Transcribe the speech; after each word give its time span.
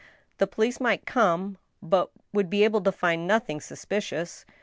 The 0.39 0.47
police 0.47 0.79
might 0.79 1.05
come, 1.05 1.59
but 1.79 2.09
would 2.33 2.49
be 2.49 2.63
able 2.63 2.81
to 2.81 2.91
find 2.91 3.27
nothing 3.27 3.61
sus 3.61 3.85
picious. 3.85 4.45